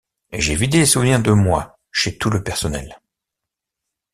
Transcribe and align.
J’ai 0.33 0.55
vidé 0.55 0.79
les 0.79 0.87
souvenirs 0.87 1.21
de 1.21 1.31
moi 1.31 1.77
chez 1.91 2.17
tout 2.17 2.31
le 2.31 2.43
personnel. 2.43 2.99